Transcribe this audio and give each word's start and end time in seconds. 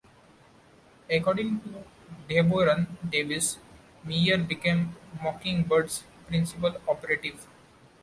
According 1.11 1.59
to 1.61 1.83
Deborah 2.27 2.87
Davis, 3.11 3.59
Meyer 4.03 4.39
became 4.39 4.95
Mockingbird's 5.21 6.05
principal 6.27 6.75
operative. 6.87 7.45